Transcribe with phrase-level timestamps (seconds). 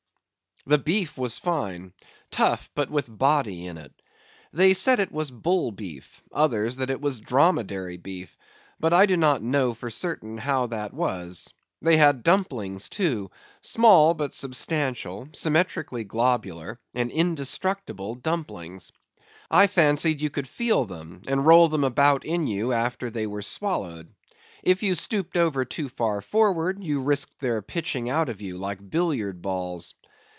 [0.67, 3.91] The beef was fine—tough, but with body in it.
[4.53, 8.37] They said it was bull beef; others, that it was dromedary beef;
[8.79, 11.51] but I do not know, for certain, how that was.
[11.81, 18.91] They had dumplings too; small, but substantial, symmetrically globular, and indestructible dumplings.
[19.49, 23.25] I fancied that you could feel them, and roll them about in you after they
[23.25, 24.13] were swallowed.
[24.61, 28.91] If you stooped over too far forward, you risked their pitching out of you like
[28.91, 29.95] billiard balls.